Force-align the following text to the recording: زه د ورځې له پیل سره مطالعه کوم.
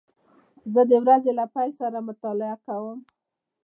زه 0.73 0.81
د 0.89 0.91
ورځې 1.03 1.31
له 1.39 1.45
پیل 1.53 1.71
سره 1.81 1.97
مطالعه 2.09 2.57
کوم. 2.65 2.99